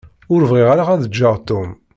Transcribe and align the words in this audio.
Ur 0.33 0.41
bɣiɣ 0.49 0.67
ara 0.73 0.83
ad 0.93 1.03
ǧǧeɣ 1.11 1.35
Tom. 1.47 1.69